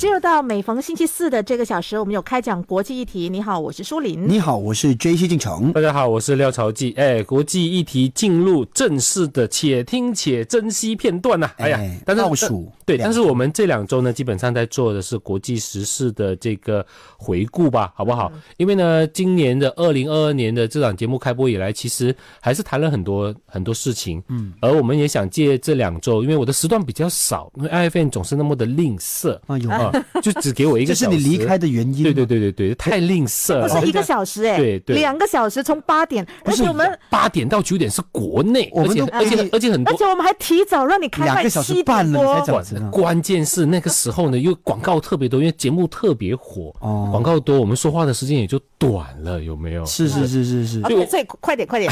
[0.00, 3.28] 进入到每逢星期四的这个小时，我们有开讲国际议题。
[3.28, 4.26] 你好，我是舒林。
[4.26, 5.70] 你好，我是 J C 进城。
[5.74, 6.94] 大家好，我是廖朝记。
[6.96, 11.50] 哎，国际议题进入正式的且听且珍惜片段呐。
[11.58, 16.84] 哎呀，但是倒数对，但是我们这两周呢，基本上在做的是国际时事的这个
[17.18, 18.32] 回顾吧，好不好？
[18.56, 24.22] 因为呢，今年的二零二二年的这档节目开播以来，其实还是谈了很多很多事情。
[24.28, 29.89] 嗯，而我们也想借这两周，因为我的时段比较少，因为 i f n 总是那么的吝啬啊，有啊，
[30.22, 31.16] 就只给我一个小时。
[31.16, 32.02] 这是你离开的原因。
[32.02, 33.68] 对对对对对，太吝啬了。
[33.68, 42.90] 不是一个小时哎，对对，两个小时从八点，而且我们八点到九点是国内，而且而且而且很多，而且我们还提早让你开两个小时半了才讲。
[42.90, 49.84] 关键是那个时候呢，又广告特别多，因为节目特别火，哦，广告多，我们说话的时间也就短了，有没有？
[49.86, 51.90] 是是是是是，就所以快点快点。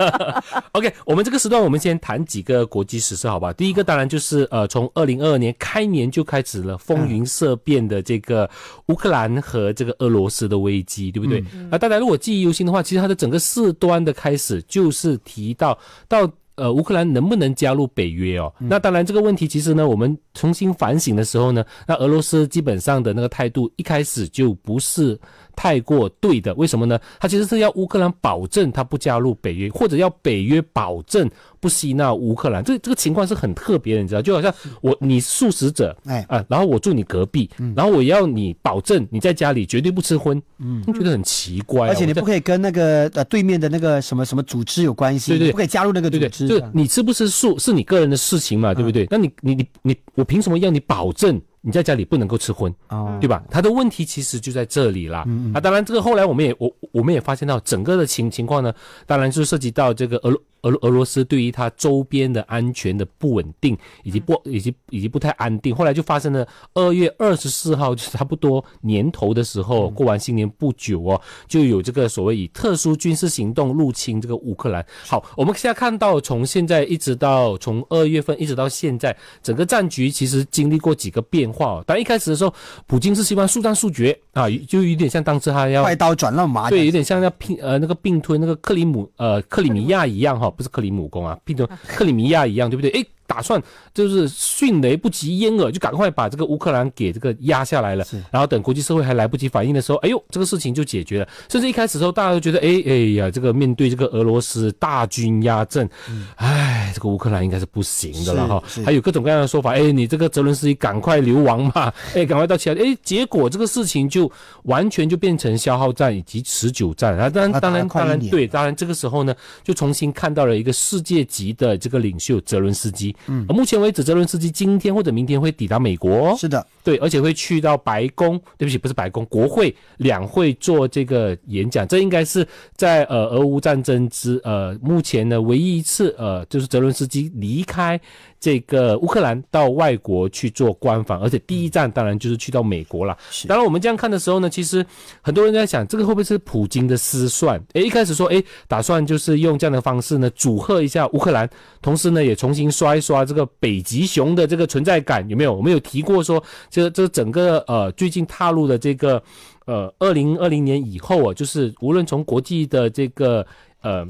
[0.72, 3.52] OK，我们这个时段我们先谈几个国际时事，好吧？
[3.52, 8.48] 第一个当然就是呃，从二零二二年开年就开始了风云色变的这个
[8.86, 11.44] 乌克兰和这个俄罗斯的危机，对不对？
[11.70, 18.52] 啊，大家如果记忆犹新的话，其实它的整个事端的开始就是提到到呃乌克兰能不能加入北约哦？
[18.58, 25.18] 那当然这个问题其实呢，我们重新反省的时候呢，那俄罗斯基本上的那个态度一开始就不是。
[25.60, 26.98] 太过对的，为什么呢？
[27.20, 31.30] 他其实是要乌克兰保证他不加入北约，或者要北约保证
[31.60, 32.64] 不吸纳乌克兰。
[32.64, 34.22] 这这个情况是很特别的，你知道？
[34.22, 34.50] 就好像
[34.80, 41.88] 我你素食者，哎啊，然后我住你隔壁，然后我要你保证你在家里绝对不吃荤，嗯，觉得很奇怪。
[41.88, 46.48] 而且你不可以跟那个呃对面的那个什么什么组织有关系，对对，不可以加入那个组织。
[46.48, 49.06] 就你吃不吃素是你个人的事情嘛，对不对？
[49.10, 51.38] 那你你你你，我凭什么要你保证？
[51.62, 52.74] 你在家里不能够吃荤，
[53.20, 53.42] 对吧？
[53.50, 55.26] 他的问题其实就在这里啦。
[55.52, 58.72] 啊，当然这个后来我们也我我们也发现到整个的情情况呢，
[59.06, 60.40] 当然就涉及到这个俄罗。
[60.62, 74.84] 俄俄罗斯对于它周边的安全的不稳定，以及不以及以及不太安定，后来就发生了二月二十四号，就差不多年头的时候，过完新年不久哦，就有这个所谓以特殊军事行动入侵这个乌克兰。
[75.06, 81.82] 好，我们现在看到从现在一直到从二月份一直到现在，整个战局其实经历过几个变化。
[81.86, 82.52] 但一开始的时候，
[82.86, 90.49] 普京是希望速战速决啊，就有点像当时他要快刀斩乱麻，对，有点像要拼呃那个并吞那个克里姆呃克里米亚一样哈。
[90.50, 92.90] 不是克里姆宫啊，变成克里米亚一样，对不对？
[92.90, 93.62] 诶，打算
[93.94, 98.04] 就是迅雷不及掩耳，就赶快把这个乌克兰给这个压下来了。
[98.28, 101.28] 然后等国际社会还来不及反应的时候，哎呦，这个事情就解决了。
[101.48, 105.88] 甚至一开始的时候，大家都觉得，哎哎呀，这个面对这个俄罗斯大军压阵，
[106.34, 108.60] 哎，这个乌克兰应该是不行的了哈。
[108.84, 114.28] 还有各种各样的说法，哎，你这个泽伦斯基赶快流亡嘛， 哎，赶快到其他，哎，结果这个事情就
[114.64, 117.16] 完全就变成消耗战以及持久战。
[117.16, 119.32] 啊，当然，当然，当然，对，当然这个时候呢，
[119.62, 123.14] 就重新看到了一个世界级的这个领袖泽伦斯基。
[123.26, 126.36] 嗯，目前为止，泽伦斯基今天或者明天会抵达美国。
[126.36, 131.86] 是的，对，而且会去到白宫，对不起，不是白宫，国会两会做这个演讲。
[131.86, 138.00] 这应该是在呃俄乌战争之呃目前呢唯一一次呃就是泽伦斯基离开。
[138.40, 143.14] 这个乌克兰到外国去做官访，而且第一站当然就是去到美国了。
[143.46, 144.82] 当然，我们这样看的时候呢，其实
[145.20, 147.62] 很多人在想，这个会不会是普京的失算？
[147.74, 151.46] 诶，一开始说，诶，打算就是用这样的方式呢，祝贺一下乌克兰，
[151.82, 155.52] 同时呢，也重新刷一刷这个北极熊的这个存在感，有没有？
[155.52, 156.42] 我们有提过说，
[156.80, 159.22] 这这整个呃最近踏入的这个
[159.66, 163.46] 呃二零二零年以后啊，就是无论从国际的这个
[163.82, 164.06] 呃。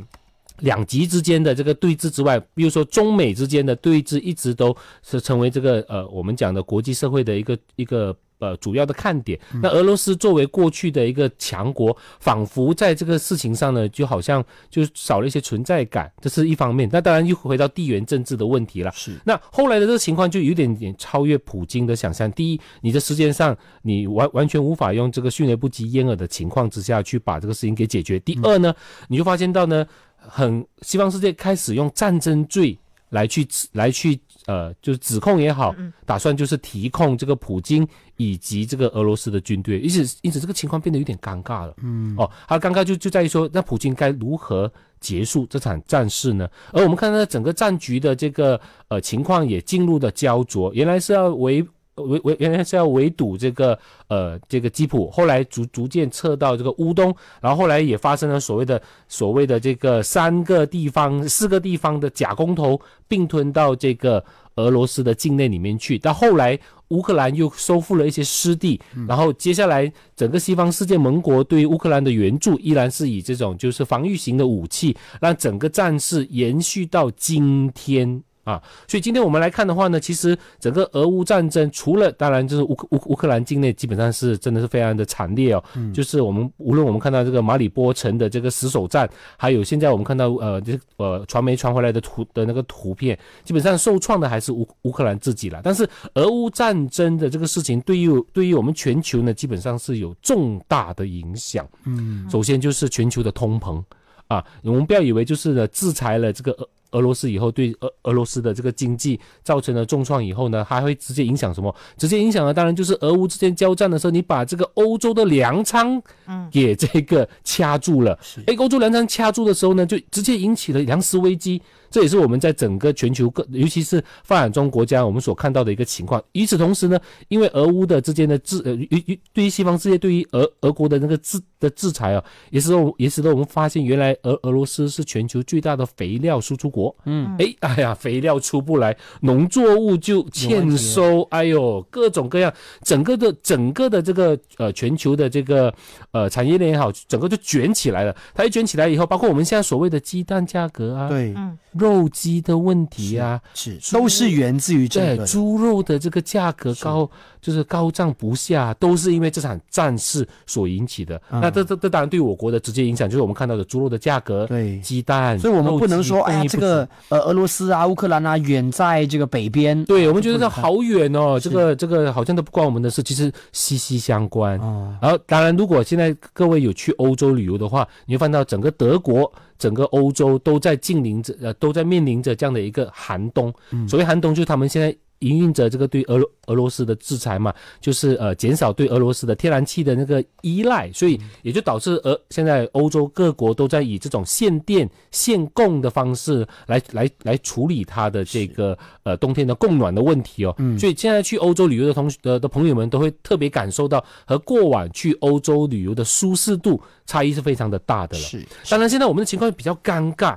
[0.61, 9.39] 两极之间的这个对峙之外，比如说中美之间的对峙，一直都是成为这个呃我们讲的国际社会的一个一个呃主要的看点。
[9.63, 16.89] 那俄罗斯作为过去的一个强国，仿佛在这个事情上呢，就好像就少了一些存在感，这是一方面。
[16.93, 18.91] 那当然又回到地缘政治的问题了。
[18.93, 19.19] 是。
[19.25, 22.31] 那后来的这个情况就有点点超越普京的想象。
[22.33, 28.19] 第一，你的时间上你完完全无法用这个迅雷不及掩耳的情况之下去把这个事情给解决。
[28.21, 28.75] 第二呢，
[29.09, 29.87] 你就发现到呢。
[30.23, 32.79] 很西方世界开始用战争罪
[33.09, 35.73] 来去来去呃，就是指控也好，
[36.05, 41.75] 打算就是提控这个普京以及这个俄罗斯的军队，因此因此这个情况变得有点尴尬了。
[41.85, 46.49] 嗯，哦，他尴尬就就在于说，那普京该如何结束这场战事呢？
[46.73, 51.65] 而我们看到整个战局的这个呃情况也进入了焦灼，原来是要围。
[51.97, 53.79] 围围原来是要围堵这个
[54.09, 64.25] 呃这个基辅，后来逐逐渐撤到这个乌东，然后后来也发生了所谓的所谓的这个三个地方四个地方的假公投并吞到这个
[64.57, 65.99] 俄罗斯的境内里面去。
[65.99, 66.59] 到后来
[66.89, 78.23] 乌克兰又收复了一些失地，然后接下来整个西方世界盟国对于乌克兰的援助依然是以这种就是防御型的武器，让整个战事延续到今天。
[78.51, 78.63] 啊。
[78.89, 95.61] 所以今天我们来看的话呢，其实整个俄乌战争，除了当然就是乌乌乌克兰境内基本上是真的是非常的惨烈哦，嗯就是我们无论我们看到这个马里波城的这个死守战，还有现在我们看到呃这呃传媒传回来的图的那个图片，基本上受创的还是乌乌克兰自己了。
[95.63, 101.69] 但是俄乌战争的这个事情，对于对于我们全球呢，基本上是有重大的影响。
[101.85, 103.83] 嗯，首先就是全球的通膨
[104.29, 106.57] 啊，我们不要以为就是呢制裁了这个
[106.93, 111.75] 俄俄罗斯以后，对俄俄罗斯的这个经济造成了重创以后呢，还会直接影响什么？
[111.97, 118.19] 直接影响的当然就是俄乌之间交战的时候，你把这个欧洲的粮仓嗯给这个掐住了。
[118.23, 121.61] 是哎，欧洲粮仓掐住的时候呢，就直接引起了粮食危机。
[121.91, 126.23] 这也是我们在整个全球各，尤其是发展中国家，我们所看到的一个情况。
[126.33, 126.97] 与此同时呢，
[127.27, 136.80] 因为俄乌的之间的制， 呃，与与对于西方世界对于俄俄国的那个制的制裁啊，也使得我也使得我们发现，原来俄俄罗斯是全球最大的肥料输出国。
[137.05, 145.73] 嗯，哎，哎呀，肥料出不来，农作物就欠收，哎呦，各种各样，整个的整个的这个呃全球的这个
[146.13, 148.15] 呃产业链也好，整个就卷起来了。
[148.35, 155.11] 它一卷起来以后，包括我们现在所谓的鸡蛋价格啊，对，嗯肉鸡的问题啊，是都是源自于这。
[155.27, 157.09] 猪肉的这个价格高，
[157.41, 161.21] 就是高涨不下，都是因为这场战事所引起的。
[161.31, 161.41] 嗯。
[161.41, 166.70] 那这这这当然对我国的直接影响，就是我们看到的猪肉的价格、对，鸡蛋，所以我们不能说，哎这个
[167.09, 169.85] 呃，俄罗斯啊、乌克兰啊，远在这个北边。
[169.85, 174.59] 对我们觉得这好远哦，这个这个好像都不关我们的事，其实息息相关。
[174.61, 183.53] 哦，然后，当然，如果现在各位有去欧洲旅游的话，你会看到整个德国、整个欧洲都在近临着，呃，都在面临着这样的一个寒冬。
[183.89, 200.55] 所谓寒冬，就是他们现在营运着这个对俄罗俄罗斯的制裁嘛，就是呃减少对俄罗斯的天然气的那个依赖，所以也就导致俄现在欧洲各国都在以这种限电限供的方式来来来处理它的这个呃冬天的供暖的问题哦。
[200.79, 208.25] 所以现在去欧洲旅游的同学的的朋友们都会特别感受到和过往去欧洲旅游的舒适度差异是非常的大的了。
[208.25, 210.37] 是当然，现在我们的情况比较尴尬，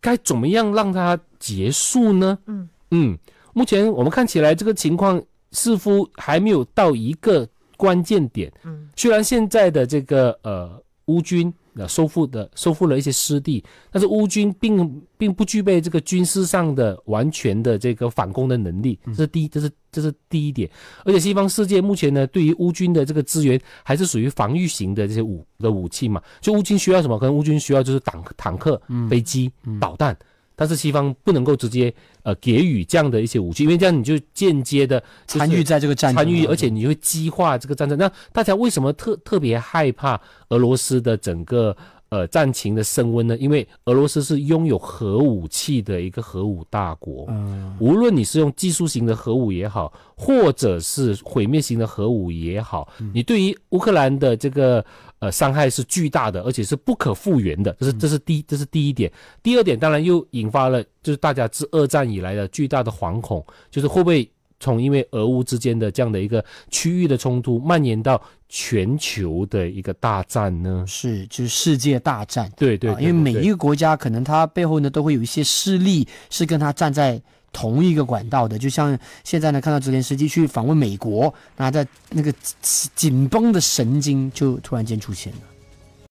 [0.00, 2.36] 该怎么样让它结束呢？
[2.46, 3.18] 嗯嗯，
[3.54, 5.22] 目前我们看起来这个情况
[5.52, 8.52] 似乎还没有到一个关键点。
[8.64, 20.68] 嗯，虽然现在的这个呃乌军呃收复的收复了一些失地，但是乌军并并不具备这个军事上的完全的这个反攻的能力，这是第一，这是这是第一点。
[21.04, 27.18] 而且西方世界目前呢，对于乌军的这个资源还是属于防御型的这些武的武器嘛，就乌军需要什么？
[27.18, 29.50] 可能乌军需要就是坦坦克、飞机、
[29.80, 30.16] 导弹。
[30.56, 31.92] 但是西方不能够直接
[32.22, 37.98] 呃给予这样的一些武器，因为这样你就间接的参与在这个战争参与，而且你会激化这个战争。
[37.98, 40.20] 那大家为什么特特别害怕
[40.50, 41.76] 俄罗斯的整个
[42.14, 43.36] 呃战情的升温呢？
[43.38, 54.84] 因为俄罗斯是拥有核武器的一个核武大国，嗯无论你是用技术型的核武也好，或者是毁灭型的核武也好，你对于乌克兰的这个
[55.18, 57.76] 呃伤害是巨大的，而且是不可复原的。
[57.80, 59.10] 这是这是第这是第一点。
[59.42, 64.30] 第二点，当然又引发了就是大家自二战以来的巨大的惶恐，就是会不会
[64.64, 68.18] 从因为俄乌之间的这样的一个区域的冲突蔓延到
[68.48, 70.82] 全球的一个大战呢？
[70.88, 72.50] 是就是世界大战。
[72.56, 77.20] 对对啊因为每一个个国家可能它背后呢都会有一些势力是跟它站在
[77.52, 82.32] 同一个管道的，就像现在呢看到泽连斯基去访问美国，那在那个
[82.62, 85.40] 紧紧绷的神经就突然间出现了。